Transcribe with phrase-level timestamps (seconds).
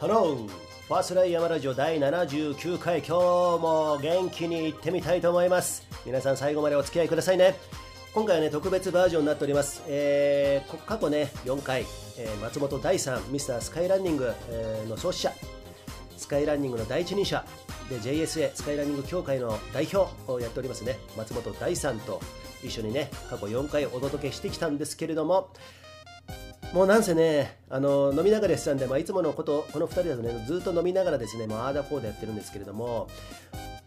[0.00, 3.12] ハローファーストライヤマラジオ第79回今日
[3.62, 5.86] も元気に行ってみたいと思います。
[6.04, 7.54] 皆さん最後までお付き合いくださいね。
[8.12, 11.86] 今回はね特別バージョンになっております、えー過去ね4回、
[12.18, 15.32] えー松本大さんミスタースカイランニング、えーの創始者
[16.16, 17.44] スカイランニングの第一人者
[17.88, 20.98] で JSA スカイランニング協会の代表をやっておりますね。
[21.16, 22.20] 松本大さんと
[22.62, 25.48] 一緒にね過去4回お届けしてきたんですけれども
[26.72, 33.08] もうなんせね、あの飲みながらやってたんで、まあ、いつものこと、この2人だとね、ずっと飲みながらですね、まあ、あーだこうだやってるんですけれども、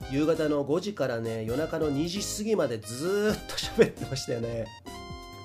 [0.10, 4.66] 夕方の5時からね、夜中の2時過ぎまでずっと喋ってましたよね。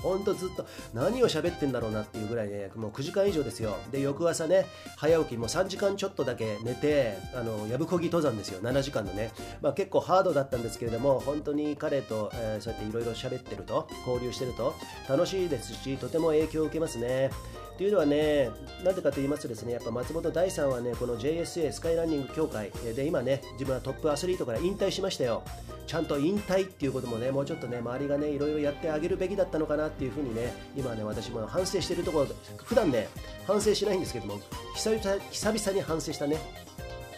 [0.02, 3.76] ほんとずっと何を喋ってんだろうなっていうぐらいね、もう9時間以上ですよ。
[3.90, 4.66] で、翌朝ね、
[4.96, 9.30] 早起き、もう3時間ちょっとだけ寝て、あの、やぶこぎ登山ですよ、7時間のね。
[9.60, 14.74] まあ結構ハードだったんですけれども、本当に彼と、えーそうやっていろいろ喋ってると、交流してると、
[15.08, 17.30] 楽しいですし、とても影響を受けますね。
[17.78, 18.50] というのはね、
[18.84, 25.42] なんでかと言いますとですね、やっぱ松本大さんはね、この JSA スカイランニング協会で今ね、自分はトップアスリートから引退しましたよ。
[25.86, 32.26] ちゃんと引退っていうこともね、もうちょっとね、周りがね、いろいろやってあげるべきだったのかなっていうふうにね、今ね、私も反省してるところ、
[32.64, 33.08] 普段ね、
[33.46, 34.40] 反省しないんですけども、
[34.74, 36.38] 久々久々に反省したね、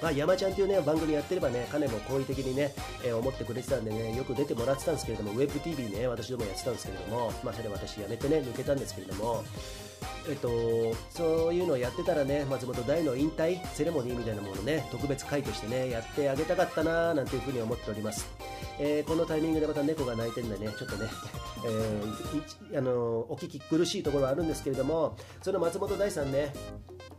[0.03, 9.45] まあ、山ちゃんというね番組やってればね、彼も好意的にね、えー思ってくれてたんでね、よく出てもらってたんですけれども、WebTV ね、私どもやってたんですけれども、まあ、それ私やめてね、抜けたんですけれども、
[10.29, 10.49] えっと、
[11.11, 18.27] そういうのをやってたらね、松本大の引退セレモニーみたいなものね、特別会としてね、やってあげたかったなーなんていうふうに思っております。
[18.79, 21.09] えーこのタイミングでまた猫が鳴いてるんでね、ちょっとね、
[21.67, 22.93] えーあの
[23.29, 26.53] お聞き苦しいところはあるんですけれども、その松本大さんね、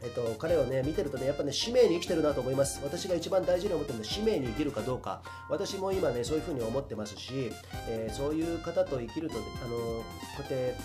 [0.01, 7.51] えっと、彼をね見てるとねやっぱね使命に生きてるなと思います私が一番大事に思ってるのは使命に生きるかどうか私も今ねそういうふうに思ってますし、
[7.87, 10.03] えーそういう方と生きるとあのこ
[10.39, 10.75] うやって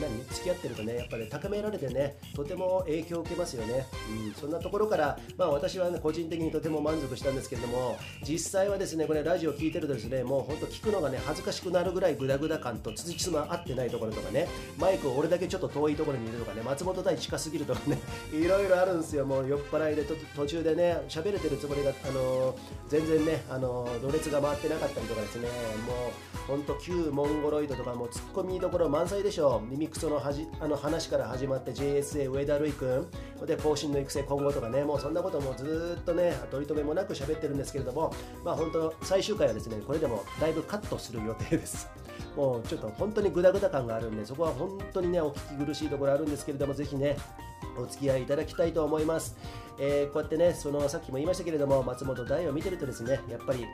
[0.00, 0.22] 何？
[0.32, 3.86] 付き合ってるとねやっぱり高められてねとても影響を受けますよね、
[4.26, 17.98] うん、そんなところからまあ私はね個人的にとても満足したんですけれども実際はですねこれラジオ聞いてるとですねもう本当聞くのがね恥ずかしくなるぐらいグダグダ感とつじつま合ってないところとかねマイクを俺だけちょっと遠いところにいるとかね松本大近すぎるとかね
[18.32, 19.24] いろいろあるんですよ。
[19.24, 20.04] もう酔っ払いで
[20.36, 22.56] 途中でね喋れてるつもりがあのー
[22.88, 25.48] 全然ねあのーろれつが回ってなかったりとかですね
[25.86, 33.06] もう本当旧モンゴロイドとかもツッコミどころ満載でしょ耳クソのはじあの話から始まって JSA 上田瑠衣
[33.38, 38.12] 君で後進の育成今後とかねもうそんなこともずっとね取り留めもなく喋ってるんですけれども。
[38.44, 41.88] まあ本当最終回はですねこれでもだいぶカットする予定です。
[42.36, 47.16] もうちょっと本当にグダグダ感があるんでそこは本当にねお聞き苦しいところあるんですけれどもぜひね
[47.76, 49.36] お付き合いいただきたいと思います、
[49.78, 53.66] えーこうやってねそのさっきも言いましたけれども松本大を見てるとですねやっぱり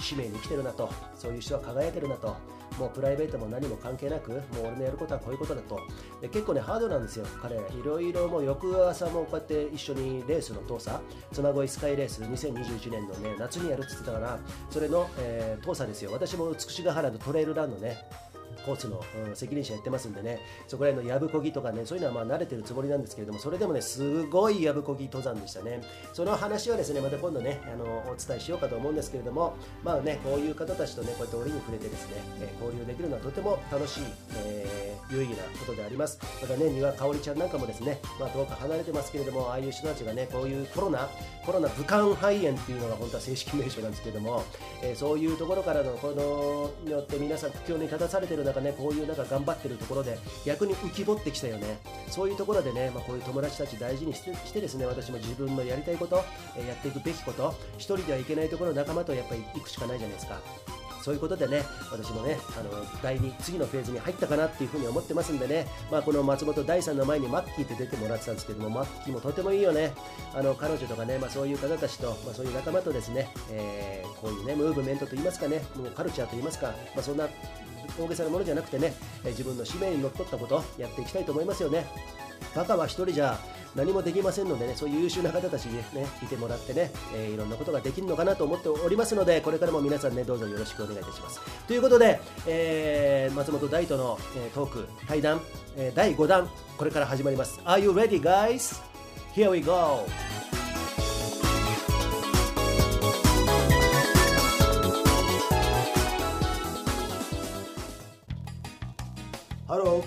[0.00, 2.36] 使命に生きてるなとそういう人は輝いてるなと。
[2.78, 5.80] もうプライベートも何も関係なくもう俺のやることはこういうことだと。
[6.20, 7.26] で結構ねハードなんですよ。
[7.42, 11.00] 彼いろいろもう翌朝もこうやって一緒にレースの遠さ
[11.32, 14.38] 妻恋スカイレース2021年のね夏にやるって言ってたから
[14.70, 16.12] それの、えー、遠さですよ。
[16.12, 17.98] 私も美しが原のトレイルランのね
[18.64, 25.82] コースの、うん責任者やってますんでね、そこら辺のやぶこぎとかね、そういうのはまあ慣れてるつもりなんですけれども、それでもね、すごいやぶこぎ登山でしたね。
[26.12, 34.04] その話はですね、また今度ね、あのお伝えしようかと思うんですけれども、まあね、こういう方たちとね、こうやって折に触れてですね、えー交流できるのはとても楽しい、
[34.36, 36.18] えー有意義なことであります。
[36.40, 41.08] またね、丹羽香織ちゃんなんかもですね、まあ遠く離れてますけれども、ああいう人たちがね、こういうコロナ、
[41.44, 44.44] コロナ武漢肺炎っていうのが本当は正式名称なんですけれども、
[44.82, 51.78] えーそういうところからのこのによって皆さん苦境に立たされてる中ねこういうなんか頑張ってるところで逆に浮き彫ってきたよね。
[52.08, 56.22] そういうところでね、まあ、こういう友達たち大事にしてしてですね私も自分のやりたいこと、
[56.56, 60.40] えやっていくべきこと一人ではいけないところ仲間とやっぱり行くしかないじゃないですか。
[61.02, 69.92] そういうことでね、私もね、あの第2、次のフェーズに入ったかなっていうふうに思ってますんでね、まあ、この松本大さんの前にマッキーって出てもらってたんですけども、マッキーもとてもいいよね、
[70.34, 77.26] あの彼女とかね、まあ、そういう方たちと、まあ、そういう仲間とですね、えーこういうね、ムーブメントといいますかね、もうカルチャーといいますか、まあ、そんな
[77.98, 81.86] 大げさなものじゃなくてね、え自分の使命にのっとったこと、やっていきたいと思いますよね。
[82.54, 83.38] バカは一人じゃ
[83.76, 91.40] 何もできませんのでね、そういう優秀な方たちにね、いてもらってね、えーいろんなことができるのかなと思っておりますので、これからも皆さんね、どうぞよろしくお願いいたします。
[91.66, 95.40] ということで、えー松本大との、えートーク、対談、
[95.76, 97.60] え第5弾、これから始まります。
[97.64, 98.80] Are you ready, guys?
[99.34, 100.59] Here we go!
[109.70, 110.02] ハロー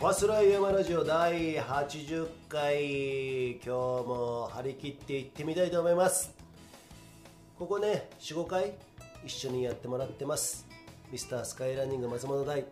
[0.00, 3.52] ファスライヤマラジオ第80回。
[3.52, 6.34] 今日も張り切っていってみたいと思います。
[7.56, 8.72] ここね45回
[9.24, 10.66] 一緒にやってもらってます。
[11.12, 12.64] ミスタースカイランニング松本大。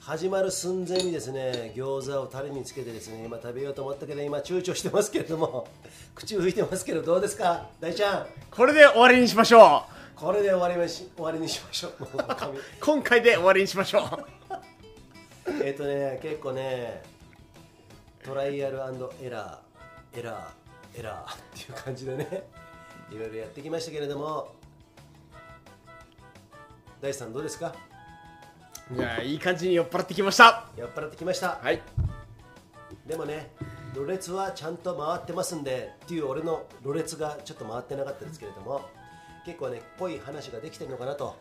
[0.00, 5.66] 始まる寸前にですね餃子をタレにつけてですね今食べようと思ったけど今躊躇してますけれども
[6.14, 7.70] 口拭いてますけどどうですか？
[7.80, 8.26] 大ちゃん。
[8.50, 9.84] これで終わりにしましょ
[10.14, 11.92] これで終わりまし終わりにしましょう。
[12.84, 14.41] 今回で終わりにしましょう
[15.64, 17.02] えっとね結構ね
[18.24, 22.48] トライアルエラーエラーエラーっていう感じでね
[23.10, 24.54] いろいろやってきましたけれども
[27.00, 27.74] 大地さんどうですか？
[28.92, 30.66] じゃあいい感じに酔っ払ってきました。
[30.76, 31.58] 酔っ払ってきました。
[31.62, 31.80] はい。
[33.06, 33.50] でもね
[33.94, 38.82] ろれつはちゃんと回ってますんでっていう俺のろれつがちょっと回ってなかったですけれども
[39.44, 41.36] 結構ね濃い話ができてるのかなと。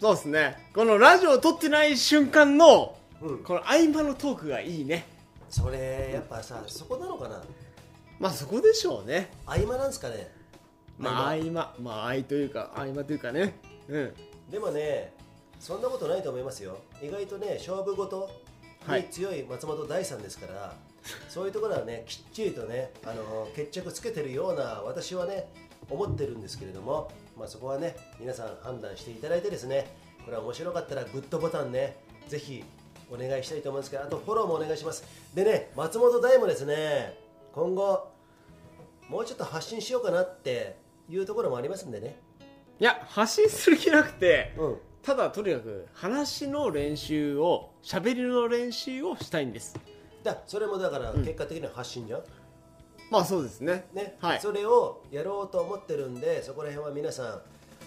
[0.00, 0.70] そうですね。
[0.74, 3.38] このラジオを撮ってない瞬間の、うん。
[3.44, 5.06] この合間のトークがいいね。
[5.50, 7.42] それやっぱさそこなのかな？
[8.18, 9.30] まあそこでしょうね。
[9.46, 10.30] 合間なんですかね？
[10.98, 11.50] まあ合合間。
[11.50, 13.58] 間まあ合いというか合間というかね。
[13.88, 14.14] うん。
[14.50, 15.12] でもね
[15.58, 16.78] そんなことないと思いますよ。
[17.02, 18.30] 意外とね勝負事
[18.88, 20.74] に強い松本大さんですから、
[21.28, 25.50] そういうところはね きっちりとねあの決着つけてるような私はね
[25.90, 29.90] 思ってるんですけれども、まあ、そこはね皆さん判断していただいてですね
[30.24, 31.96] これは面白かったらグッドボタンね
[32.28, 32.62] ぜひ
[33.10, 35.04] お願いしたいと思うんですけどあとフォローもお願いします。
[35.34, 37.18] でね松本大もですね
[37.52, 38.08] 今後
[39.08, 40.76] もうちょっと発信しようかなって
[41.08, 42.20] いうところもありますんでね。
[42.80, 44.76] いや発信する気なくてうん。
[45.02, 49.74] ただとにかく話の練習を喋りの練習をしたいんです。
[50.22, 52.22] だそれもだから結果的には発信じゃん、
[53.10, 53.86] まあそうですね。
[53.94, 54.40] ねはい。
[54.40, 57.26] それをやろうと思ってるんでそこら辺は皆さん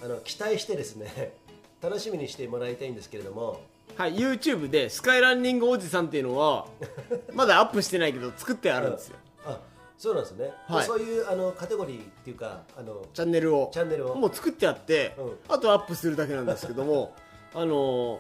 [0.04, 1.34] あの期待してですね
[1.82, 3.62] 楽しみにしてもらいたいんですけれども
[4.02, 6.66] はい、YouTube でスカイランニングおじさんっていうのは
[7.36, 9.18] まだアップしてないけど作ってあるんですよ。
[9.46, 9.60] あ
[9.96, 10.86] そうなんですね、はい。
[10.88, 13.70] そういうあのカテゴリーっていうかあのチャンネルを。
[13.72, 14.16] チャンネルを。
[14.16, 15.38] もう作ってあって、うん。
[15.48, 17.14] あとアップするだけなんですけども
[17.54, 18.20] あのー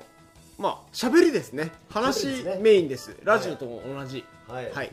[0.60, 1.72] まあ喋りですね。
[1.89, 2.28] 話
[2.60, 3.18] メインです。
[3.24, 4.24] ラジオとも同じ。
[4.48, 4.92] はい、はい、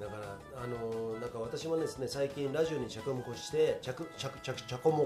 [0.00, 5.04] だからあのなんか私もですね最近ラジオに着目して着着着着目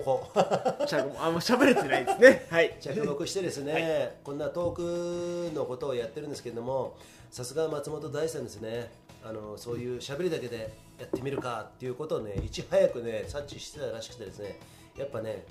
[0.87, 2.47] ちゃ あんま喋れてないですね。
[2.51, 2.77] はい。
[2.81, 6.97] 着目してですね、こんなトークのことをやってるんですけれども
[7.31, 8.91] さすが松本大さんですね。
[9.25, 14.61] あのそういう喋りだけでやってみるかっていうことをねいち早くね察知してたらしくてですね
[14.97, 15.45] やっぱね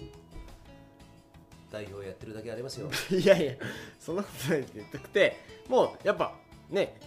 [1.71, 2.89] 代表やってるだけありますよ。
[3.11, 3.53] いやいや
[3.99, 6.33] そんなことないって言ってくてもうやっぱ
[6.69, 6.97] ね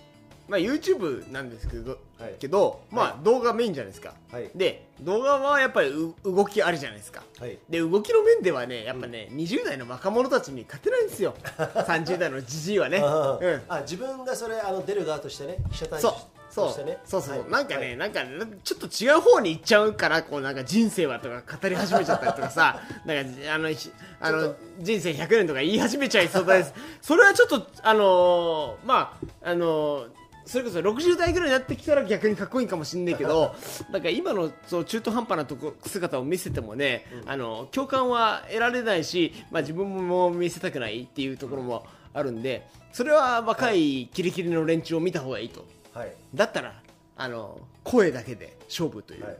[0.48, 2.34] まあ YouTube なんですけど、はい。
[2.38, 4.50] けどまあ動画メインじゃないですか、はい。
[4.54, 7.22] で動画はやっぱりう動きあるじゃないですか。
[7.38, 7.58] はい。
[7.68, 11.34] で動きの面ではねやっぱね、20代の若者たちに勝てないんですよ。
[11.46, 16.12] 30代のじじいはね、あ,、うん、あ自分がそれあの出る側としてね被写体そう
[16.50, 16.66] そう。
[16.68, 16.98] としてね。
[17.04, 17.50] そうそう、はい。
[17.50, 17.96] なんかね、はい。
[17.98, 18.20] なんか
[18.64, 22.80] ちょっと違う方に行っちゃうからこうなんか人生はとか語り始めちゃったりとかさ。
[23.04, 26.72] なんかあのひあのちょっ人生100年とか言い始めちゃいそうです
[27.02, 30.08] それはちょっとあのーまああのー
[30.48, 33.54] それこそ60代ぐらいになってきたら逆にかっこいいかもしんないけど
[33.92, 41.84] なんか今のそう中途半端なとこ姿を見せてもね、あの共感は得られないし、まあ、自分も見せたくないっていうところも
[42.14, 45.66] あるんでそれは若いキリキリの連中を見た方がいいと。
[45.92, 46.12] はい。
[46.34, 46.80] だったら
[47.16, 49.36] あの声だけで勝負という、はい、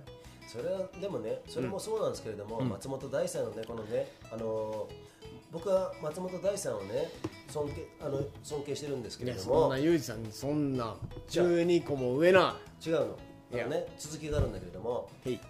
[0.47, 2.69] それはでもねそれもそうなんですけれども、うん。
[2.69, 5.09] 松本大さんのねこのねあのー
[5.51, 7.09] 僕は松本大さんをね
[7.49, 9.61] 尊敬あの尊敬してるんですけれども。
[9.63, 10.95] そんなユージさんにそんな
[11.29, 11.47] じゃあ。
[11.47, 12.57] 12個も上な。
[12.85, 13.19] 違うの。
[13.51, 15.09] あのね続きがあるんだけれども。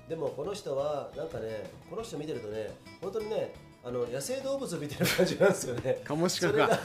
[0.08, 2.70] でもこの人はなんかねこの人見てるとね
[3.00, 3.52] 本当にね
[3.84, 6.00] あの野生動物みたいな感じなんですよね。
[6.04, 6.78] カモシカそれがか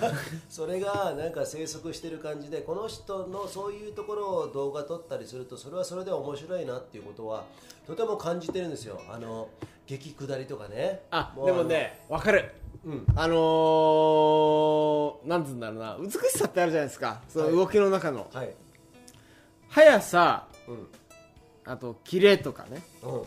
[0.49, 7.45] それがなんか生息してる感じでこの人のそういうところを動画撮ったりするとそれはそれで面白いなっていうことは
[7.85, 9.01] とても感じてるんですよ。
[9.09, 9.49] あの
[9.85, 11.01] 激下りとかね。
[11.11, 12.51] あうでもねわかる
[12.85, 13.05] あのうん。
[13.15, 15.97] あのー、なんつうんだろうな。
[15.99, 17.21] 美しさってあるじゃないですか。
[17.29, 17.55] そのはい。
[17.55, 18.53] 動きの中の、はい。
[19.69, 20.47] 速さ。
[20.67, 20.87] うん。
[21.65, 22.81] あとキレとかね。
[23.03, 23.21] うん。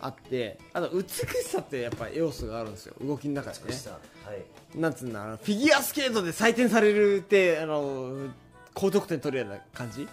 [0.00, 0.58] あって。
[0.72, 2.94] あと美しさってやっぱ要素があるんですよ。
[3.02, 3.64] 動きの中でね。
[3.66, 3.90] 美しさ。
[4.24, 4.44] はい。
[4.78, 8.28] なんつうんだあのフィギュアスケートで採点されるってあの
[8.74, 10.02] 高得点取るような感じ？
[10.02, 10.08] うん。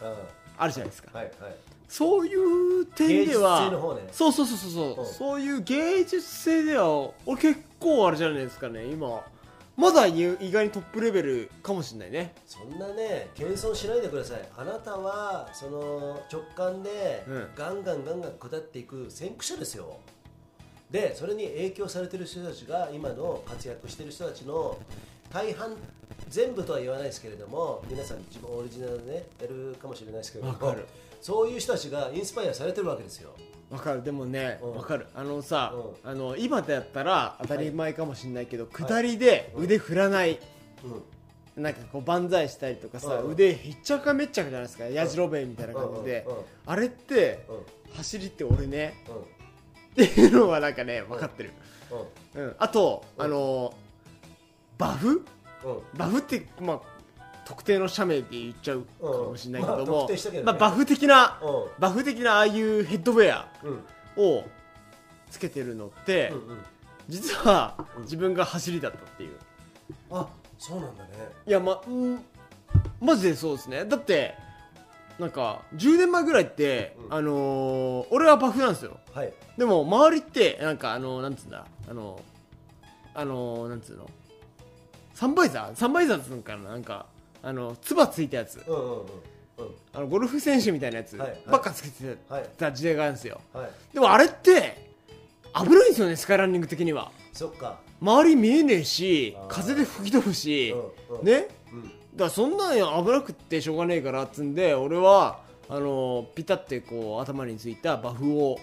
[0.57, 1.09] あるじゃないですか。
[1.13, 1.55] はいはい。
[1.87, 2.35] そうい
[2.81, 4.07] う点では芸術性の方ね。
[4.11, 5.13] そうそうそうそうそう、うん。
[5.13, 9.23] そういう芸術性では俺結構あれじゃないですかね今。
[9.77, 10.13] まだ意
[10.51, 12.33] 外にトップレベルかもしれないね。
[12.47, 14.49] そんなね謙遜しないでください。
[14.57, 17.47] あなたはその直感でうん。
[17.55, 19.97] ガンガンガンガン下っていく先駆者ですよ。
[20.89, 24.77] でそれに影響されてる人たちが今の活躍してる人たちの
[25.33, 25.75] 大半
[26.29, 30.85] 全部とは言わないですけれども皆さん自分オリジナルでねやるかもしれないですけれどもわかる
[31.21, 33.31] そういう人たちがインスパイアされてるわけですよ。
[33.69, 34.03] わかる。
[34.03, 34.75] でもねうん。
[34.75, 35.07] わかる。
[35.15, 40.39] あのさうあの今だったら当たり前かもしれないけど、下りで腕振らない。
[40.83, 41.63] うん。
[41.63, 43.31] なんかこう万歳したりとかさ、うん。
[43.31, 44.85] 腕ひっちゃかめっちゃかじゃないですか。
[44.85, 46.27] やじろべえみたいな感じで、
[46.65, 47.53] あれってう
[47.91, 47.95] ん。
[47.95, 49.15] 走りって俺ねうん。
[49.15, 51.51] っていうのはなんかね分かってる、
[52.35, 52.43] うん。
[52.43, 53.25] うん、あと、うん。
[53.25, 53.73] あの
[54.77, 55.25] バフ？
[55.63, 55.97] うん。
[55.97, 56.81] バフってまあ
[57.45, 59.87] 特定の社名で言っちゃうかもしれないけどうん。
[59.89, 60.41] まあね。
[60.43, 63.83] まあ、バフ的なうバフ的なああいうヘッドウェアんうん。
[64.17, 64.43] を
[65.29, 66.57] つけてるのって、うんうん。
[67.07, 69.37] 実はうん自分が走りだったっていう。
[70.11, 71.09] あそうなんだね。
[71.45, 72.19] いやまうん
[72.99, 73.85] マジでそうですね。
[73.85, 74.35] だって
[75.19, 78.97] なんか10年前ぐらいって、うんあのー俺はバフなんですよ。
[79.13, 79.31] はい。
[79.57, 81.65] でも周りってなんかあのなんつうんだ。
[81.89, 82.19] あの
[83.13, 84.09] あのなんつうの。
[85.13, 85.75] サンバイザー？
[85.75, 86.71] サンバイザーっつうのかな。
[86.71, 87.05] なんか
[87.45, 88.59] あのつばついたやつ。
[88.67, 89.05] うんうんうんうん。
[89.93, 91.15] あのゴルフ選手みたいなやつ。
[91.15, 91.41] はいはい。
[91.45, 93.39] ばっかつけてはいた時代があるんですよ。
[93.53, 93.69] はい。
[93.93, 94.89] でもあれって
[95.53, 97.11] 危ないんですよねスカイランニング的には。
[97.31, 97.79] そっか。
[98.01, 100.75] 周り見えねえし風で吹き飛ぶし
[101.09, 101.25] うんうん。
[101.25, 101.47] ね。
[101.71, 101.83] うん。
[101.83, 108.59] だからそんなん危なくってしょうがねえからっつんで俺はあのピタってこう頭についたバフを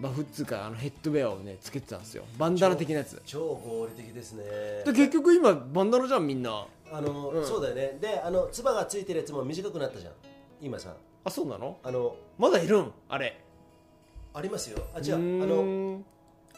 [0.00, 2.24] バフっつうかあのヘッドウェアをねつけてたんですよ。
[2.38, 3.20] バンダナ的なやつ。
[3.24, 4.44] 超合理的ですね。
[4.84, 7.46] で結局今バンダナじゃんみんなあの、うん。
[7.46, 7.98] そうだよね。
[8.00, 10.12] であのつばがついてるやつも短くなったじゃん。
[10.60, 10.94] 今さ
[11.24, 11.78] あそうなの？
[11.82, 12.92] あのまだいるん？
[13.08, 13.40] あれ。
[14.34, 14.78] ありますよ。
[14.94, 16.04] あじゃあのん。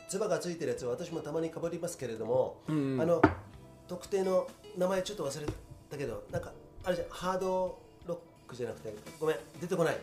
[0.09, 3.23] つばがついてるやつ私もたまにかぶりますけれども、うんあの
[3.89, 5.47] 特定の名前ちょっと忘れ
[5.91, 6.53] たけどなんか
[6.85, 7.09] あれじゃん。
[7.09, 9.37] ハードロックじゃなくてごめん。
[9.61, 9.99] 出てこない。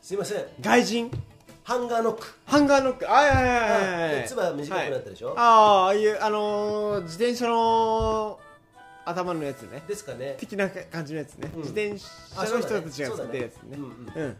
[0.00, 0.44] すいません。
[0.60, 1.10] 外人？
[1.62, 2.26] ハンガーノック。
[2.46, 3.04] ハンガーノック。
[3.04, 8.40] はいはいはいはいでつば短くなったでしょ、ああああいうあのー自転車の
[9.04, 9.82] 頭のやつね。
[9.86, 10.36] ですかね。
[10.38, 11.60] 的な感じのやつね、うん。
[11.60, 13.76] 自転車の人たちがつけてるやつね。
[13.76, 14.22] そうだね。
[14.22, 14.36] うん。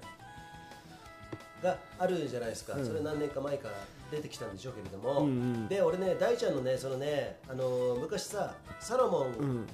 [1.63, 2.87] があるじゃないですか、うん。
[2.87, 3.75] それ何年か前から
[4.11, 9.67] 出てきたんでしょうけれども、うんうんで俺ね大ちゃんのねそのねあのー昔さサロモンうん。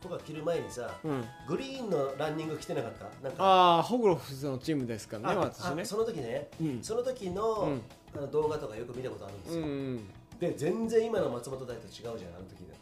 [0.00, 1.24] とか着る前にさ、うん。
[1.46, 3.04] グリーンのランニング着てなかった？
[3.22, 3.44] なんか。
[3.44, 5.82] ああホグロフスのチームですからねあ私ね。
[5.82, 6.82] あその時ね、うん。
[6.82, 7.82] その時の,、うん。
[8.16, 10.08] あの動画とかよく見たことあるんですよ、うんうん。
[10.40, 12.18] で全然今の松本大と違うじゃんあの
[12.48, 12.74] 時の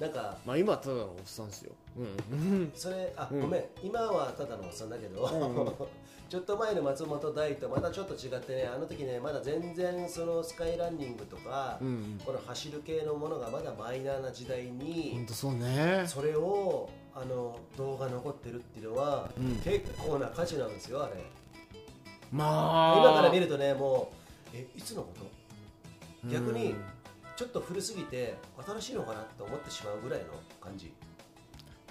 [0.00, 1.72] なんかまあ今はただのおっさんですよ。
[1.96, 2.02] う
[2.34, 2.72] ん。
[2.74, 3.40] それあ、うん。
[3.42, 3.64] ごめん。
[3.82, 5.56] 今はただのおっさんだけど、うん。
[5.56, 5.72] う ん
[6.28, 11.86] ちょっと前の松本大とまたちょっと違ってねあの時ねまだ全然そのスカイランニングとか、うん。
[11.86, 16.04] うんこの走る系のものがまだマイナーな時代本に当そうね。
[16.08, 19.56] それをあの動画残ってるっていうのは、うん。
[19.60, 21.14] 結構な価値なんですよあれ。
[22.32, 22.98] まあ。
[22.98, 24.10] 今から見るとねも
[24.52, 25.08] うえいつのこ
[26.24, 26.28] と？
[26.28, 26.84] 逆にうん
[27.36, 30.26] ちょっと古すぎて新しいのかなと思ってしまうぐらいの
[30.60, 30.92] 感じ。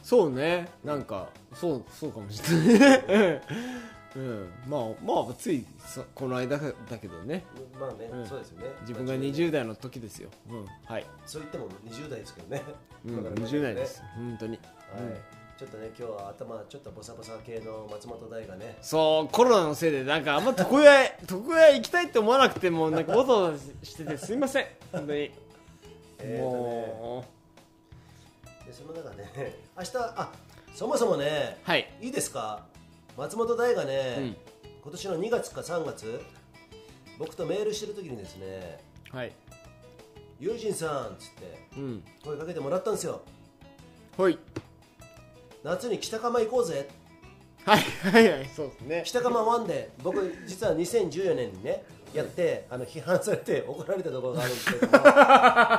[0.02, 0.70] そうね。
[0.84, 3.42] なんかそうそうかもしれないね。
[4.16, 4.50] うん。
[4.68, 7.46] まあまあついそこの間だけどね。
[7.80, 8.28] まあね、うん。
[8.28, 8.68] そうですよね。
[8.82, 10.30] 自分がまあ20代の時ですよ。
[10.50, 10.66] うん。
[10.86, 11.06] はい。
[11.26, 12.62] そう言っても20代ですけどね、
[13.06, 13.64] うん わかりました20ね。
[13.64, 14.60] 代です本当に。
[14.94, 15.18] はい、うん
[15.58, 18.78] ちょっとね今日は頭ちょっとボサボサ系の松本大がね。
[18.82, 24.68] そうコロナのせいでなんかあんま床屋へ 床屋へ行きたいって思わなくてもなんかわざわざしててすいません。
[24.92, 25.32] 本当に。
[26.20, 26.60] えーとね。
[26.94, 27.26] も
[28.66, 29.32] でその中ね
[29.78, 30.32] 明日あ
[30.74, 31.88] そもそもねうはい。
[32.02, 32.66] いいですか？
[33.16, 34.38] 松本大がね、うん。
[34.82, 36.20] 今年の2月か3月
[37.20, 39.32] 僕とメールしてる時にですねはい
[40.42, 42.04] 「友人さん」っつってうん。
[42.26, 43.22] 声かけてもらったんですよ。
[44.18, 44.38] ほい
[45.64, 46.88] 夏に北釜行こうぜ。
[47.66, 49.04] はいはいはいそうですね。
[49.06, 54.98] 北釜ワンで僕実は2014年にねやってあの批判されて怒られたところがあるんですけども。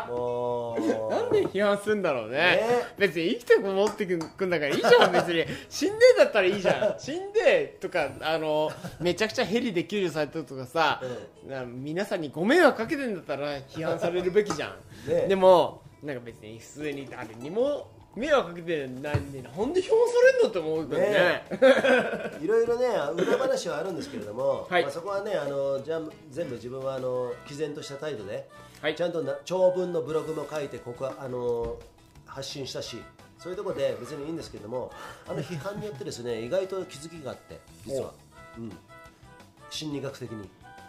[0.08, 1.10] もう。
[1.10, 2.38] なんで批判するんだろうね。
[2.38, 2.60] ね。
[2.96, 5.44] 別に生きて戻ってくんだからいいじゃん別に。
[5.68, 6.98] 死んでんだったらいいじゃん。
[6.98, 11.02] 死んでとかあのめちゃくちゃヘリで救助されたとかさ、
[11.46, 14.74] な皆さんにご迷惑かけてんだったら批判されるべきじゃ
[15.06, 15.26] ん、ね。
[15.28, 21.08] でもなんか別に普通に誰にも迷惑かけてないんでなんで批判されんのって思うけどね。
[21.10, 21.44] ね
[22.42, 24.82] いろいろね裏話はあるんですけれども、はい。
[24.82, 28.48] まあ、そこはねあのじゃあ全部自分はあの毅然とした態度で、
[28.80, 28.94] はい。
[28.94, 31.76] ちゃんとな長文のブログも書いてここはあの
[32.26, 33.00] 発信したし
[33.38, 34.90] そういうところで別にいいんですけれども
[35.28, 38.12] あの批判によってですね意外と気づきがあって実は、
[38.58, 38.72] うん、
[39.70, 40.48] 心理学的に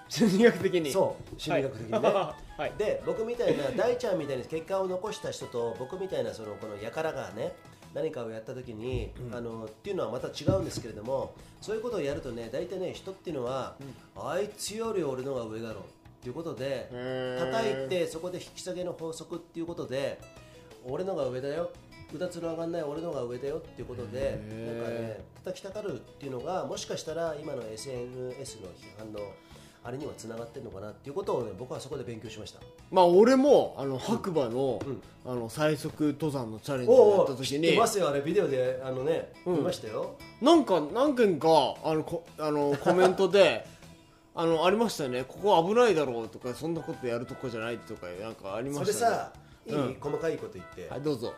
[0.09, 0.91] 心理学的に。
[0.91, 2.73] そう心理学的にね、はい。
[2.77, 7.55] で僕みたいな大ちゃんみたいに結果を残した人と僕みたいなそのこの輩がね
[7.93, 13.77] 何かをやった時に、あのっていうのはまた違うんですけれどもそういうことをやるとね大体ね人っていうのは、
[14.15, 15.85] あいつより俺のが上だろうっ
[16.21, 16.89] ていうことで
[17.39, 20.19] 叩いてそこで引き下げの法則っていうことで
[20.83, 21.71] 俺のが上だよ。
[22.13, 29.19] うだつの上がんない俺のが上だよっていうことでなんかね叩きたがるっていうのがもしかしたら今の SNS の批判の
[29.85, 32.59] あれにはつながってるのかなっていうことをね僕はそこで勉強しました。
[32.89, 35.01] まあ俺もあの白馬の,、うん。
[35.23, 39.57] あの最速登山のチャレンジをやっった時にてますよあれビデオであのね、うん。
[39.57, 40.15] 見ましたよ。
[40.41, 43.63] なんか何件かあのこあのコメントで
[44.33, 45.23] あのありましたよね。
[45.23, 49.11] ここ危ないだろうとかそんなことやるとこじゃないとかなんかありまそしたね。
[49.11, 49.33] れさ
[49.67, 51.33] いい、うん細かいこと言って、はいどうぞ。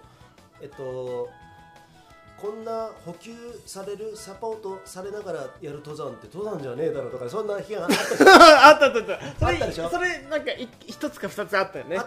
[0.61, 1.27] えっと
[2.41, 3.31] こんな補給
[3.65, 8.25] されるサポートされながらやる登山って登山じゃねえだろうとかそんな批判あった
[8.69, 8.93] あったあっ
[9.39, 9.65] たあった。
[9.67, 9.89] でしょ？
[9.89, 11.97] それなんかい一つか二つあったよね。
[11.97, 12.05] あっ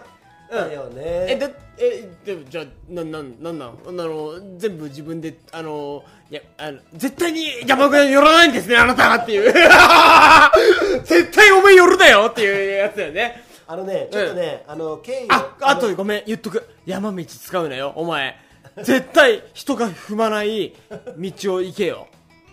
[0.49, 9.51] たよね、えだえでもじゃあなんなんなんなんあの全部自分であのいやあの絶対に山小屋に寄らないんですねあなたっていう。
[11.05, 13.43] 絶対お前寄るなよっていうやつだよね。
[13.67, 16.67] あのねちょっとね、あの経緯をああとのごめん言っとく。
[16.85, 18.37] 山道使うなよお前
[18.77, 20.73] 絶対人が踏まない
[21.17, 22.07] 道を行けよ。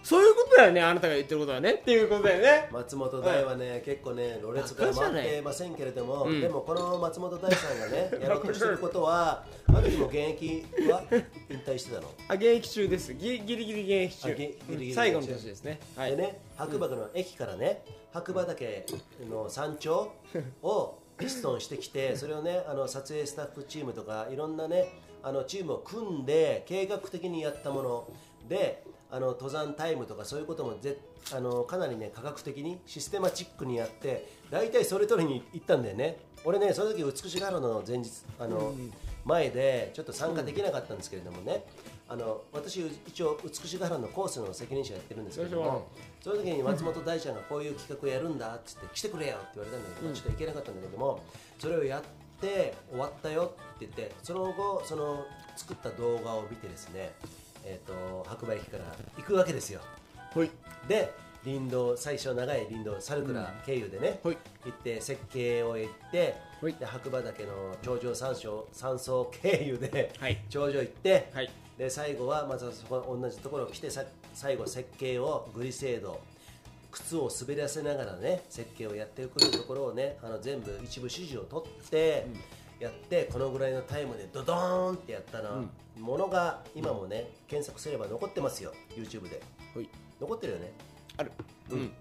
[0.09, 1.73] そういうことだよねあなたが言ってることはね。
[1.73, 2.71] っていうことだよね。
[2.73, 6.41] 松本大はね、結構ね、ろれつが回ってませんけれども、うん。
[6.41, 11.03] でもこの松本大さんがね、 やろうとしてることは、あの時も現役は
[11.51, 12.09] 引退してたの？
[12.27, 13.13] あ現役中です。
[13.13, 14.29] ギリギリギリ現役中。
[14.33, 15.79] あギリギリギリ最後の年ですね。
[15.95, 16.13] はい。
[16.13, 17.85] でね、白馬の駅からね、
[18.15, 18.87] 白馬岳
[19.29, 20.11] の山頂
[20.63, 24.89] をピストンしてきて、それをね、あの撮影スタッフチームとか、いろんなね、
[25.23, 28.09] あのチームを組んで、計画的にやったもの
[28.49, 30.99] で、あの登山タイムとかそういうこともぜ
[31.33, 36.19] あのかなりね科学的にシステマチックにやって大体それ取りに行ったんだよね。
[36.45, 38.73] 俺ねその時美しが原の前日あの、
[39.25, 41.65] 前でちょっと参加できなかったんですけれどもね、
[42.09, 45.89] あの私一応美しが原のコースの責任者やってるんですけれども、
[46.23, 51.21] その時に松本大ちゃんがこういう企画をやるんだっつって来てくれよって言われたんだけど、ちょっと行けなかったんだけども
[51.59, 55.25] それをやって終わったよって言ってその後その
[55.57, 57.13] 作った動画を見てですね、
[57.65, 58.85] えー、と白馬駅から
[59.17, 59.81] 行くわけですよ。
[60.35, 60.51] はい。
[60.87, 61.13] で
[61.45, 64.39] 林道最初長い林道サルクラ経由でね、はい。
[64.65, 66.75] 行って設計を行って、はい。
[66.75, 70.43] で白馬岳の頂上山荘山荘経由で、はい。
[70.49, 71.51] 頂上行って、はい。
[71.79, 74.03] で最後はまたそこ同じところを来てさ
[74.35, 76.21] 最後設計をグリセード
[76.91, 82.27] 靴を滑らせながらね設計をやってくるところをねあの全部一部指示を取って、
[82.81, 85.67] やってこのぐらいのタイムでドドーンってやったの、
[85.99, 89.43] ものが今もね検索すれば残ってますよ YouTube で。
[89.75, 89.89] はい。
[90.21, 90.73] 残ってるよね。
[91.17, 91.33] ある。
[91.71, 91.93] うん。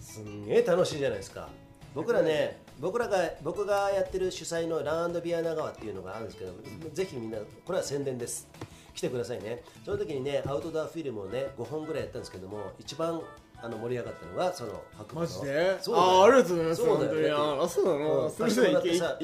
[0.00, 1.48] すんげえ楽しいじゃないですか。
[1.94, 6.52] 僕らね僕らが僕がやってる主催のランビア長川っていうのがあるんですけど
[6.92, 8.48] ぜひみんなこれは宣伝です
[8.94, 9.62] 来てくださいね。
[9.84, 13.20] その時にねアウトドアフィルムをね5本ぐらいやったんですけども一番
[13.60, 15.28] あの盛り上がったのがその白馬の。
[15.28, 15.78] マジで？
[15.80, 16.84] そうあありがとうございます。
[16.84, 18.24] そうだよああそうなの？
[18.24, 18.30] うん。
[18.30, 18.70] すみません。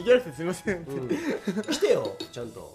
[0.00, 0.76] いけなくてすみません。
[0.76, 1.08] うん。
[1.70, 2.74] 来てよちゃんと。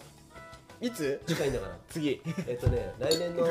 [0.82, 1.22] いつ？
[1.28, 1.78] 近いんだから。
[1.90, 2.22] 次。
[2.48, 3.46] えっとね来年の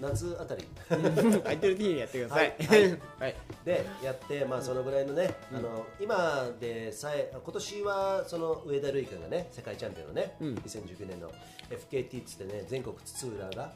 [0.00, 0.64] 夏あたり。
[0.88, 2.54] 空いてる時にやってください。
[2.58, 2.82] はい。
[2.82, 3.00] はい。
[3.20, 3.36] はい。
[3.64, 10.54] でやって、まあ、そのぐらいのね、あの今でさえ今年はその上田瑠衣君がね世界チャンピオンのね、うん。
[10.56, 11.30] 2019年の
[11.70, 13.72] FKT っつってね全国津々浦々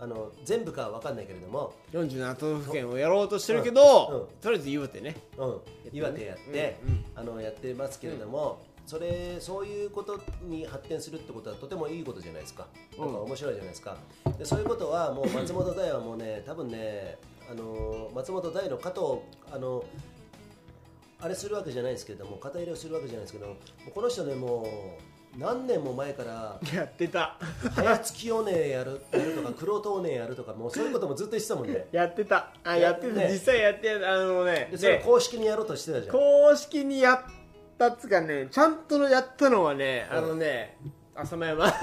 [0.00, 4.20] あの全部かは分かんないけれども、47都道府県をやろうとしてるけど、うん。
[4.20, 4.26] うん。
[4.40, 5.16] とりあえず岩手ね。
[5.38, 5.60] うん、
[5.92, 6.92] 岩手やって、うん。
[6.92, 7.04] うん。
[7.14, 12.66] あのやってますけれども、それそういうことに発展するってことはとてもいいことじゃないですか、
[12.98, 13.96] なんか面白いじゃないですか。
[14.38, 17.16] でそういうことはもう松本大はもうね多分ね
[17.50, 19.84] あの松本大の肩をあの
[21.20, 23.56] あれするわけじゃないですけれども肩入れをするわけじゃないですけど
[23.94, 24.62] この人ねも
[25.36, 27.36] う何年も前からやってた。
[27.74, 31.86] 早月きをねやるやるとか黒とをねやるとかもうそういうこともずっと言ってたもんね。
[31.90, 32.52] やってた。
[32.62, 36.14] あややってた、ね実際やってあのねでそれ公式にやろうとしてたじゃん。
[36.14, 37.22] 公式にやっ
[37.78, 40.18] たっつかねちゃんとやったのはねうん。
[40.18, 40.76] あのね
[41.16, 41.72] 浅間山。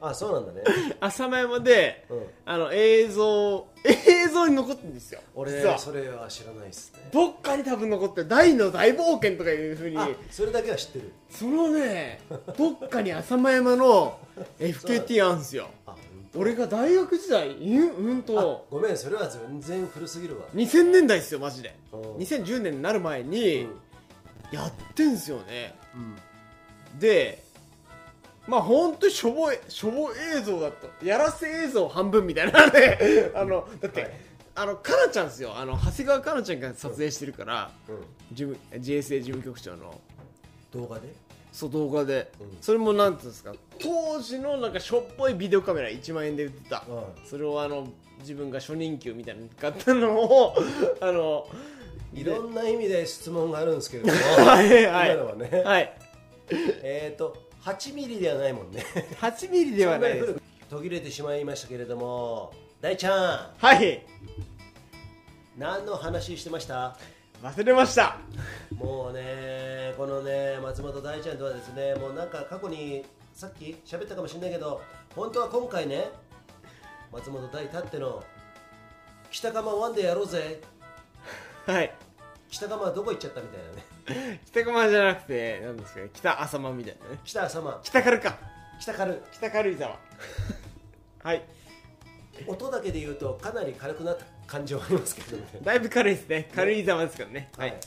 [0.00, 0.62] あそうなんだね、
[1.00, 5.20] 浅間山でうん、あの映像映像に残ってるんですよ。
[5.34, 5.76] 俺実は。
[5.76, 7.08] それは知らないっすね。
[7.12, 8.28] どっかに多分残ってる。
[8.28, 9.98] 大の大冒険とかいうふうに。
[9.98, 11.12] あそれだけは知ってる。
[11.28, 12.20] そのね
[12.56, 14.20] どっかに浅間山の
[14.60, 15.68] FKT あるんですよ。
[15.84, 15.96] あ
[16.36, 20.46] 俺が大学時代うんうんあとごめんそれは全然古すぎるわ。
[20.54, 21.74] 2000年代ですよマジで。
[21.92, 22.00] うん。
[22.18, 23.80] 2010年になる前うにん
[24.52, 25.74] やってんすよね。
[25.94, 26.98] うん。
[26.98, 27.44] で
[28.46, 31.04] まあ本当にしょぼいしょぼ映像だった。
[31.06, 32.98] やらせ映像半分みたいなね。
[33.36, 34.12] あのだって、はい。
[34.54, 35.54] あのかなちゃんですよ。
[35.56, 37.96] あの長谷川かなちゃんが撮影してるから、うん。
[38.34, 40.00] 事務 JSA 事務局長の。
[40.72, 41.12] 動画で？
[41.52, 42.56] そう動画で、うん。
[42.60, 43.52] それもなんていうんですか？
[43.78, 47.86] 当時のなんかしょっぽいビデオカメラ1万円で売ってた、うそれをあの
[48.20, 50.56] 自分が初任給みたいなの買ったのを
[51.00, 51.46] あの
[52.14, 54.14] いろんな意味で質問があるんですけれども。
[54.46, 55.12] はいはい。
[55.12, 55.62] 今のはね。
[55.64, 55.92] はい。
[56.50, 58.84] えっと8ミリではないもんね。
[59.20, 60.36] 8ミリではないです。
[60.70, 62.52] 途切れてしまいましたけれども。
[62.80, 63.54] 大ちゃん。
[63.58, 64.06] はい。
[65.56, 66.96] 何の話してました？
[67.42, 68.18] 忘れました。
[68.74, 74.80] もうねこのね松本大ちゃんとはですねもうなんか過去にさっき喋ったかもしれないけど
[75.14, 76.10] 本当は今回ね
[77.12, 78.22] 松本大たっての
[79.30, 80.60] 北釜ワンでやろうぜ
[81.68, 81.92] はい。
[82.48, 84.40] 北釜はどこ行っちゃったみたいなね。
[84.46, 87.20] 北駒じゃなくて何ですかね北浅間みたいなね。
[87.24, 87.80] 北浅間。
[87.82, 88.38] 北軽か。
[88.80, 89.22] 北軽。
[89.32, 89.98] 北軽井沢。
[91.22, 91.44] はい。
[92.46, 95.44] 音だけで言うとかなり軽くなった感じはありますけどね。
[95.62, 96.50] だいぶ軽いですね。
[96.54, 97.50] 軽井沢ですからね。
[97.58, 97.78] はい、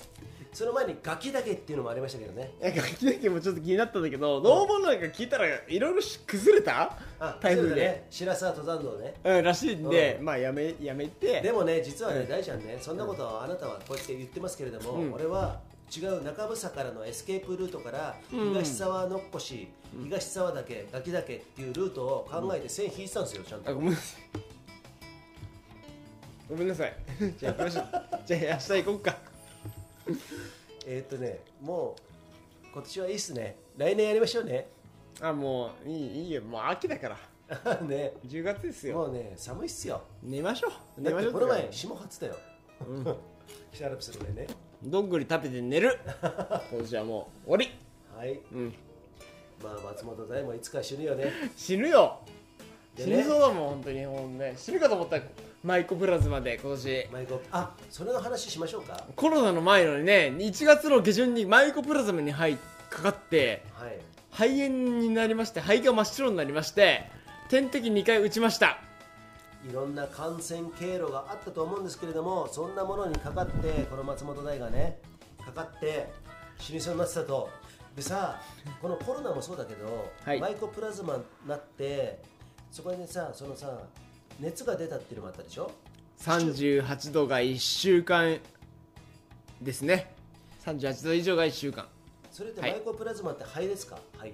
[0.54, 2.52] その前にガキだけっていうのもありましたけどね。
[2.62, 6.98] なんか秋だけもちょっと気になったんだけどノーボなんか聞いたらいろいろ崩れた？
[7.20, 8.08] あ台風で、ね。
[8.10, 9.14] 白沢登山道ね。
[9.24, 10.26] うんらしいんで、うん。
[10.26, 11.42] まあやめやめて。
[11.42, 12.28] でもね実はね、うん。
[12.30, 15.14] 大ちゃんねそんなことはあなたはこうやって言ってますけれども、うん。
[15.14, 15.62] 俺は
[15.96, 18.50] 違う中房からのエスケープルートからうん。
[18.50, 19.70] 東沢のっこし、
[20.04, 23.72] 東沢岳ガキ岳っていうルートを考えて線引いてたんですよちゃんと。
[23.72, 24.22] あごめんなさい。
[26.50, 26.94] ごめんなさい。
[27.40, 27.86] じゃあ行きましょう。
[28.26, 29.31] じゃあ明日行こうか
[30.88, 32.12] えーっとねもう
[32.74, 33.58] 今年はいいっすね。
[33.78, 34.68] 来年やりましょうね。
[35.20, 36.42] あもういいいいよ。
[36.42, 37.18] もう秋だから。
[37.84, 38.14] ね。
[38.26, 38.98] 10月ですよ。
[38.98, 40.02] もうね寒いっすよ。
[40.24, 41.02] 寝ましょう。
[41.02, 42.36] 寝ましてょうこの前霜張ってたよ、
[43.74, 44.48] 北アルプスの上ね。
[44.84, 46.00] どんぐり食べて寝る。
[46.22, 47.70] 今年はもう終わり。
[48.18, 48.40] はい。
[48.54, 48.74] うん。
[49.62, 51.32] まあ松本大もいつか死ぬよね。
[51.56, 52.20] 死ぬよ。
[52.96, 53.16] でね。
[53.16, 54.06] 死にそうだもん本当に。
[54.06, 55.20] ほんね死ぬかと思った
[55.64, 57.08] マイコプラズマで今年。
[57.12, 59.04] マイコあそれの話しましょうか？
[59.16, 62.58] コロナの前のにね1月の下旬にマイコプラズマに入っ
[62.90, 64.00] かかってはい。
[64.32, 67.04] 肺炎になりまして肺が真っ白になりまして
[67.50, 68.80] 点滴2回打ちました。
[69.70, 74.98] いろんな感染経路があったと思うんですけれどもそんなものにかかってこの松本大がね
[75.46, 76.12] かかって
[76.58, 77.50] 死にそうになってたと。
[77.96, 78.42] でさ
[78.82, 80.40] このコロナもそうだけど、はい。
[80.40, 82.20] マイコプラズマになって
[82.72, 83.78] そこにさそのさ
[84.42, 85.72] 熱が出たっていうのもあったでしょ
[86.20, 88.40] ？38度が1週間
[89.62, 90.14] ですね。
[90.66, 91.88] 38度以上が1週間。
[92.32, 92.72] それってはい。
[92.72, 94.00] マイコプラズマって肺ですか？
[94.18, 94.34] 肺。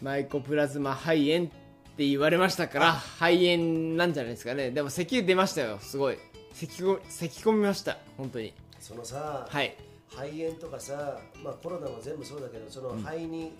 [0.00, 1.48] マイコプラズマ肺炎っ
[1.96, 4.70] て言われましたから肺炎なんじゃないですかね。
[4.70, 6.18] でも咳出ましたよすごい。
[6.52, 8.54] 咳こ咳込みました本当に。
[8.78, 9.76] そのさ、はい。
[10.08, 13.52] 肺炎とかさ、まあ、コロナも全部そうだけどその肺に、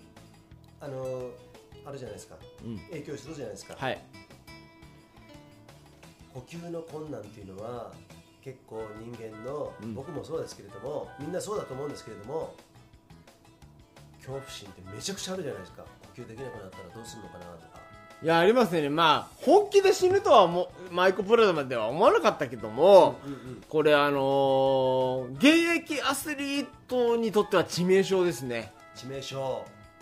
[0.79, 1.31] あの
[1.85, 2.77] あるじゃないですか、うん。
[2.91, 4.01] 影響するじゃないですか、はい
[6.33, 7.91] 呼吸の困難っていうのは
[8.43, 9.93] 結構人間の、うん。
[9.93, 12.55] 僕もそうですけれどもみんなそうだと思うんですけれども
[14.17, 15.83] 恐怖心ってめちゃくちゃあるじゃないですか。
[16.15, 17.83] 呼吸できなくなったらどうするのかなとか。
[18.21, 18.89] いやありますね。
[18.89, 23.63] まあ本気で死ぬとはもマイコプラズマでは思わなかったけども、うんうん。
[23.67, 28.71] これあのー現役アスリートにとっては致命傷ですね。
[28.95, 29.35] 致命傷。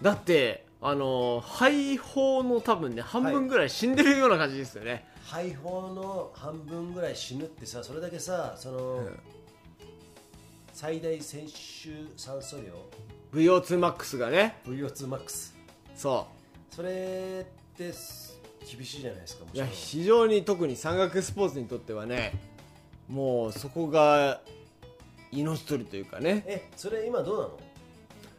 [0.04, 9.08] だってあのー肺胞の多分ね半分ぐらい死んでるような感じですよね、肺胞の半分ぐらい死ぬってさそれだけさその、
[10.74, 12.74] 最大摂取酸素量
[13.32, 14.58] VO2MAX がね。
[14.66, 15.54] VO2MAX
[15.96, 16.28] そ
[16.70, 18.38] それってす
[18.70, 22.34] 厳しいじゃないですかいや非常に特に山岳スポーツにとってはね
[23.08, 24.42] もうそこが
[25.32, 26.44] 命取りというかね。
[26.46, 27.60] えそれ今どうなの？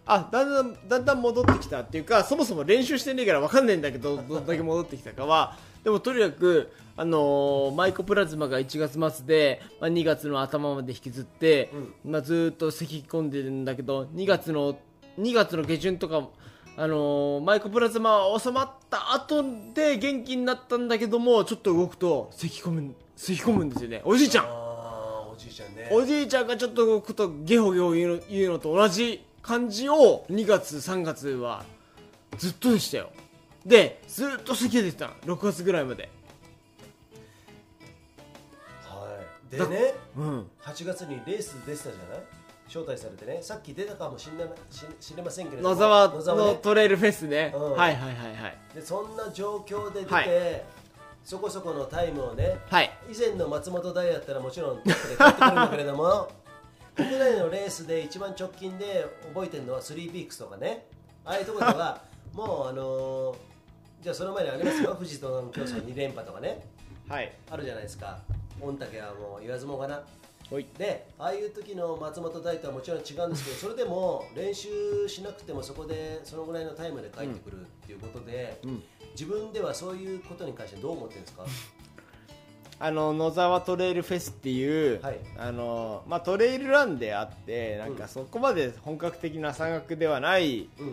[0.05, 5.57] あだんだんだんだん戻ってきたっていうかそもそも練習してねえから分かんないんだけどどんだけ戻ってきたかは。
[5.83, 11.70] でもとにかく、あのーマイコプラズマが1月末で、まあ、2月の頭まで引きずって、
[12.05, 14.78] まあ、ずーっと咳き込んでるんだけど2月の
[15.18, 16.28] 2月の下旬とか、
[16.76, 24.02] あのーマイコプラズマは収まった後で元気になったんだけどもちょっと動くと咳き込む咳き込むんですよね。
[24.05, 24.46] おじいちゃん。
[24.46, 25.88] おじいちゃんね。
[25.92, 31.64] おじいちゃんがちょっと動くとゲホゲホ言うの言うのと同じ感じを2月3月は
[32.38, 33.11] ずっとでしたよ。
[33.64, 35.07] でずっと咳が出てた。
[35.26, 36.11] の6月ぐらいまで
[39.59, 40.51] でねうん。
[40.62, 42.23] 8月にレース出てたじゃない？
[42.69, 43.43] 招待されてね。
[43.43, 47.73] さっき出たかもしれないし知れませんけれども野沢のトレイルフェスね、うん。
[47.73, 48.57] はいはいはいはい。
[48.75, 50.62] でそんな状況で出て、はい。
[51.25, 52.91] そこそこのタイムをねはい。
[53.12, 56.29] 以前の松本大だったらもちろんトップで帰ってくるんだけれども
[56.97, 60.87] 国内のレースで一番直近で覚えてるのはスリーピークスとかね。
[61.25, 62.01] ああいうところとか
[62.33, 63.37] もうあのー
[64.03, 66.67] じゃあその前にありますよ富士登山競争2連覇とかね。
[67.09, 67.31] はい。
[67.51, 68.19] あるじゃないですか
[68.62, 70.03] 御嶽はもう言わずもがな。
[70.77, 78.83] でああいう時の松本大とはもちろん違うんですけど それでも練習しなくてもそこでそのぐらいのタイムで帰ってくるっていうことで、ん。
[79.12, 81.44] 自分ではそういうことに関してどう思ってるんですか？
[82.81, 85.18] あの野沢トレイルフェスっていう、はい。
[85.38, 90.87] あのまあ、トレイルランであってなんかそこまで本格的な山岳ではないうん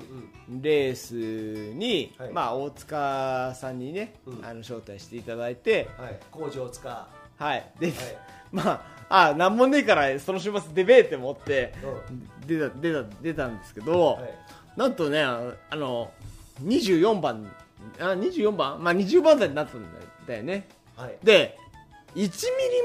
[0.49, 0.61] うん。
[0.61, 2.31] レースに、はい。
[2.31, 4.45] まあ、大塚さんにね、うん。
[4.45, 6.19] あの招待していただいて、はい。
[6.31, 7.07] 工場塚
[7.39, 7.71] ははい。
[7.79, 7.93] で、い。
[8.51, 12.29] まああなんもねえからその週末出べえって思ってうん。
[12.45, 14.33] 出た出た出たんですけど、はい。
[14.75, 16.11] なんとねああの
[16.63, 17.51] 24番
[17.99, 18.83] あ24番？
[18.83, 19.85] まあ20番台になったん
[20.27, 20.67] だよね。
[20.95, 21.17] はい。
[21.23, 21.57] で
[22.15, 22.27] 1ミ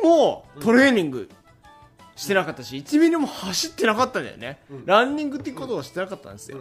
[0.03, 1.29] リもトレーニング
[2.17, 4.87] してなかったし、1ミリも走ってなかったんだよね、うん。
[4.87, 6.59] ランニングっていうことをしてなかったんですよ、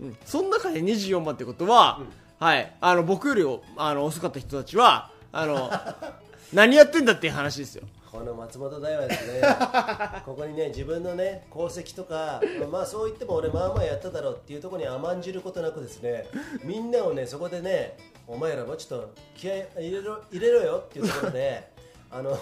[0.00, 0.16] うんうんうん。
[0.24, 2.00] その中で24番ってことは、
[2.38, 5.70] はい、あの僕よりおあの遅かった人たちはあの
[6.52, 7.84] 何やってんだっていう話ですよ。
[8.10, 9.42] この松本大はですね。
[10.24, 16.28] ここにね自分のね功績とかまあそう言っても俺まあまあやっただろうっていうところに甘んじることなくですね
[16.62, 17.96] みんなをねそこでね
[18.28, 21.73] お前らもちょっと気合い入れろ入れろよっていうところで
[22.16, 22.38] あの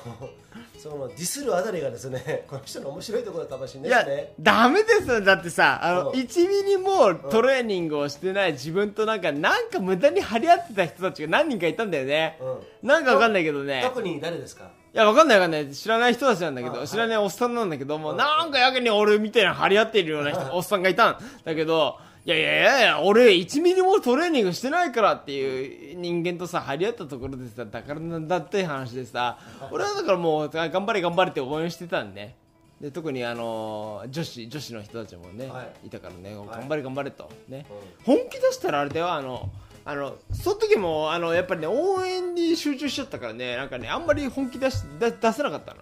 [0.79, 5.21] そのディスるあたりがですねこの人の面白いところかもしれいやないですねダメですよ。
[5.23, 6.19] だってさあのうん。
[6.19, 12.39] 1ミリもトレーニングをしてない自分となんかなんか無駄に張り合ってた人たちが何人かいたんだよね、
[12.83, 13.81] うなんかわかんないけどね。
[13.83, 14.71] 特に誰ですか？
[14.95, 15.71] いや、わかんないわかんない。
[15.71, 18.17] 知らない人たちなんだけど、知らないおっさんなんだけども、うん。
[18.19, 29.39] なんかやけに俺みたいな張り合ってるような人、 おっさんがいたんだけど、いやいやいや俺1ミリもトレーニングしてないからっていう人間とさ、張り合ったところでさ、だからなんだって話でさ、
[29.73, 32.37] 俺はだからもう、頑張れ頑張れって応援してたんね。
[32.81, 35.89] で特にあのー女子女子の人たちもね、、はい。
[35.89, 37.29] たからね、頑張れ頑張れと。
[37.49, 39.51] ね、う本気出したらあれだよあの
[39.85, 45.81] あのその時もあのやっぱりね応援に集中しちゃったからねなんかねあんまり本気出し出出せなかったの。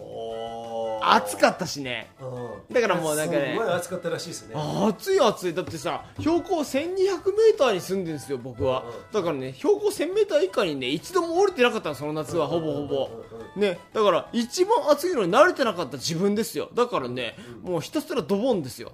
[0.00, 0.57] お
[1.02, 2.10] 暑かったしね。
[2.20, 2.74] うん。
[2.74, 3.52] だからもうなんかね。
[3.54, 4.54] すごい暑かったらしいですね。
[4.56, 5.54] 暑い暑い。
[5.54, 8.82] だってさ標高 1200m に住んでるんですよ僕は。
[8.82, 13.10] うんうんだからね標高 1000m 以下にね一度も降りてなかったのその夏はほぼほぼ。
[13.54, 16.70] うんねだから一番暑いのに慣れてなかった自分ですよ。
[16.74, 18.92] だからねもうひたすらドボンですよ。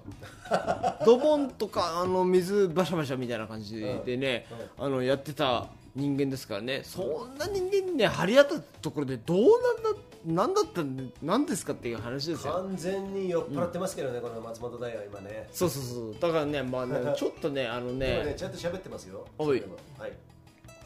[1.05, 6.81] ドボンとかあの水バシャバシャみたいな感じでねあのやってた人間ですからね。
[6.83, 12.53] そんな人間にね張り合ったところでどうなんだなんだったんでなんですかっていう話ですよ。
[12.53, 15.47] 完全に酔っ払ってますけどね、この松本大は今ね。
[15.51, 19.25] そうそうそうだからねまあね ちょっとねあの今ねねちゃんと喋ってますよ。
[19.37, 19.47] おい。
[19.47, 20.13] それでもはい。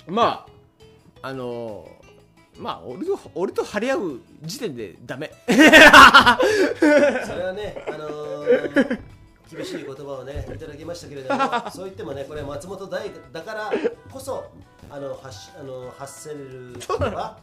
[0.07, 0.45] ま
[1.21, 2.09] ああのー
[2.61, 5.31] まあ俺と俺と張り合う時点でダメ。
[5.47, 8.99] それはね、あのー
[9.55, 11.41] 厳しい言葉をねいただきましたけれども
[11.73, 13.71] そう言ってもねこれ松本大だから
[14.11, 14.45] こそ
[14.91, 17.35] あの発しあの発せれる言葉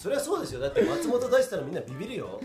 [0.00, 0.60] それはそうですよ。
[0.60, 2.40] だって松本大って言ったらみんなビビるよ。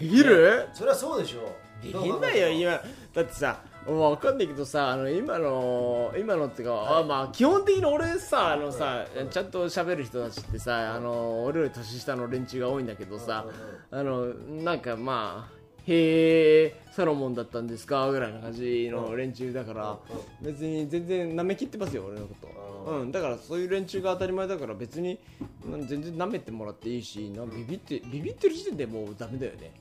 [0.00, 0.68] ビビる？
[0.74, 1.54] それはそうでしょ。
[1.80, 2.72] ビビんないよ今。
[3.14, 13.46] だってさわかんないけどさあの今の今のっていうか、あまあ基本的に俺さあのさ、ちゃんと喋る人たちってさあの俺より年下の連中が多いんだけどさ、
[13.92, 15.57] あのなんかまあ
[15.90, 19.98] へえサロモンだったんですかぐらいな感じの連中だから、
[20.42, 23.00] 別に全然舐めきってますよ俺のこと、うん。
[23.02, 25.18] うん、だからそういう連中が当たり前だから別に
[25.64, 29.72] うん全然舐めてもらっていいしなビビってビビってる時点でもうダメだよね。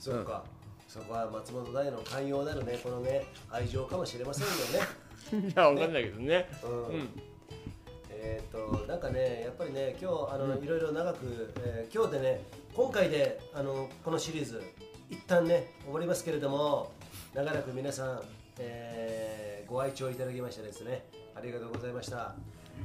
[0.00, 0.44] そうか、
[0.88, 5.48] そこは松本大の寛容なるねこのね愛情かもしれませんよね。
[5.50, 6.48] いやわかんないけどね。
[6.64, 6.86] うん。
[6.86, 7.08] うん。
[8.10, 12.40] えー、となんかねやっぱりね今日あの、いろいろ長く、えー今日でね
[12.74, 14.62] 今回であのこのシリーズ
[15.10, 16.92] 一旦ね終わりますけれども
[17.34, 18.20] 長らく皆さん、
[18.58, 22.34] えーご愛聴いただきましてですねありがとうございました、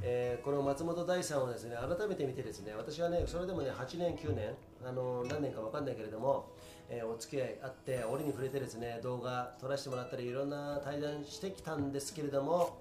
[0.01, 4.53] えーこの松本大さんをですね改めて見てですね私はねそれでもね8年9年
[4.86, 6.45] あの何年か分かんないけれども、
[6.89, 12.77] えーお付き合いあって折に触れてですね動画撮らせてもらったりいろんな対談してきたんですけれども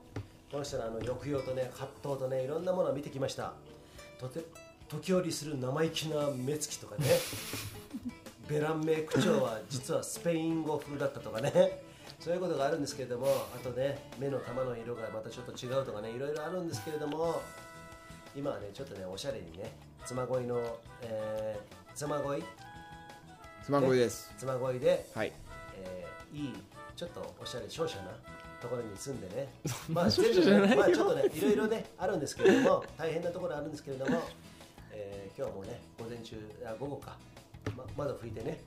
[0.50, 3.52] この人のあの抑揚とね葛藤とねいろんなものを見てきました。
[4.18, 4.40] とて
[4.88, 7.04] 時折する生意気な目つきとかね。
[8.48, 11.82] ベラン名口調は実はスペイン語風だったとかね。
[12.18, 17.40] そういうことがあるんですけれどもあとね目の玉の色がまたちょっと違うとかねいろいろあるんですけれども
[18.34, 22.42] 今はねちょっとねおしゃれにね妻恋の、えー妻恋
[23.64, 24.32] 妻恋です。
[24.38, 25.32] 妻恋ではい。
[25.76, 26.54] えーいい
[26.96, 28.02] ちょっとおしゃれ少々な
[28.60, 29.48] ところに住んでね。
[29.88, 34.22] まあまあちょっとねいろいろねあるんですけれども大変なところあるんですけれども、
[34.90, 37.16] えー今日もね午前中あ午後か、
[37.78, 38.60] ま、窓拭いてね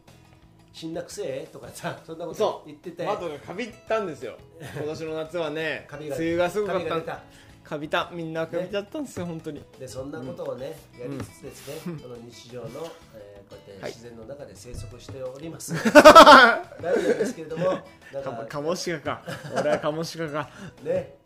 [0.73, 1.47] 死んだくせえ？
[1.51, 3.05] とかさそんなこと言ってて。
[3.05, 4.37] 窓がかびったんですよ。
[4.73, 5.87] 今年の夏はね。
[5.91, 6.87] 梅雨がすごかった。
[6.87, 7.23] カビが出た。
[7.63, 8.09] かびた。
[8.13, 9.61] みんなかびちゃったんですよ、本当に。
[9.77, 12.67] でそんなことをね、やりつつですね、この日常の、
[13.15, 13.91] えーこうやってはい。
[13.91, 19.23] 自然の中で生息しております、大 事なんですけれどもかかカモシカか。
[19.59, 20.49] 俺はカモシカか。
[20.83, 21.17] ね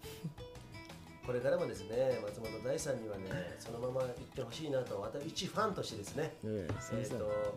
[1.26, 3.24] これからもですね松本大さんにはね
[3.60, 7.56] そのまま行ってほしいなと私一ファンとしてですね、えーと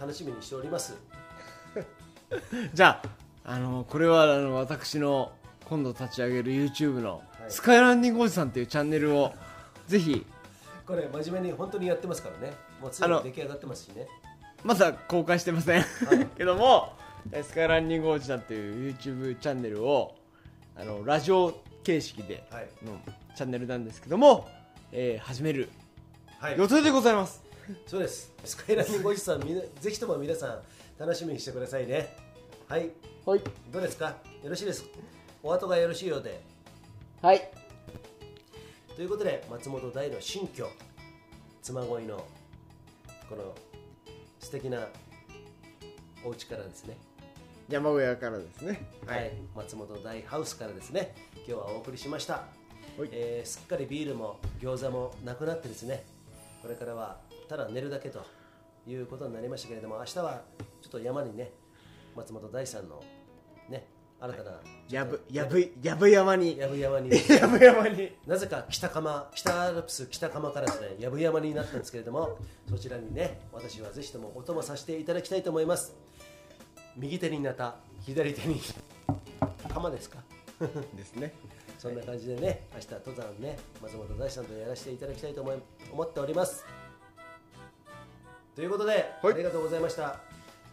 [0.00, 0.96] 楽しみにしております。
[2.72, 3.02] じゃ
[3.44, 5.32] ああのこれはあの私の
[5.68, 7.50] 今度立ち上げる YouTube の、はい。
[7.50, 9.32] スカイランニングおじさんっていうチャンネルを
[9.86, 10.24] ぜひ。
[10.86, 12.54] これ真面目に本当にやってますからね。
[12.80, 14.06] もうすであのに出来上がってますしね。
[14.64, 15.84] まだ公開してません、
[16.36, 16.92] けども
[17.42, 20.16] スカイランニングおじさんという YouTube チャンネルを
[20.76, 22.68] あのラジオ形式ではい。
[22.84, 22.98] の
[23.36, 24.48] チャンネルなんですけども、
[24.90, 25.68] えー始める
[26.40, 26.58] はい。
[26.58, 27.42] 予定でございます、
[27.86, 28.32] そうです。
[28.44, 30.62] スカイランニングおじさんぜひとも皆さん
[30.98, 32.08] 楽しみにしてくださいね。
[32.68, 32.90] はい。
[33.24, 33.40] はい。
[33.70, 34.08] どうですか？
[34.42, 34.84] よろしいです
[35.44, 36.42] お後がよろしいようで。
[37.22, 37.50] はい。
[38.96, 40.66] ということで松本大の新居。
[41.62, 42.24] 妻恋の
[43.28, 43.54] この
[44.40, 44.88] 素敵な
[46.24, 46.96] お家からですね
[47.68, 48.88] 山小屋からですね。
[49.06, 51.14] はい、松本大ハウスからですね。
[51.38, 53.08] 今日はお送りしました、はい。
[53.10, 56.04] えーすっかりビールも餃子もなくなってですね。
[56.62, 58.24] これからはただ寝るだけと
[58.86, 60.42] いうことになりましたけれども明日は
[60.80, 61.50] ちょっと山にね
[62.16, 63.02] 松本大さんの
[63.68, 63.88] ね
[64.20, 64.50] 新たな
[64.88, 66.56] やぶやぶやぶ山に。
[66.56, 67.10] やぶ山に。
[67.10, 68.16] やぶ山に。
[68.28, 72.38] なぜか北釜北アルプス北釜からですねやぶ山になったんですけれども
[72.70, 75.96] そちらにね私はぜひともお供させていただきたいと思います
[76.96, 78.60] 右手になた左手に。
[79.72, 80.18] 釜ですか？
[80.94, 81.34] ですね。
[81.78, 85.56] そんな感じでね明日登山ね松本大さんとやらせていただきたいと思い
[85.92, 86.64] 思っております。
[88.54, 89.34] ということで、はい。
[89.34, 90.18] ありがとうございました。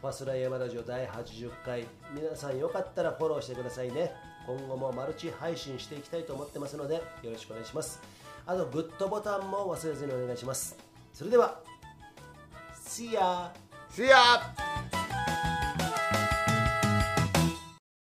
[0.01, 1.85] ファスライヤマラジオ第80回。
[2.13, 4.13] 皆さんよかったらフォローしてくださいね。
[4.47, 7.99] 今後もマルチ配信していきたいと思ってますのでよろしくお願いします。
[8.45, 10.77] あとグッドボタンも忘れずにお願いします。
[11.13, 11.59] それでは
[12.85, 13.49] See ya!
[13.91, 15.02] See ya!